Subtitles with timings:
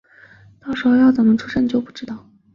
[0.59, 2.27] 到时候要怎么出站就不知道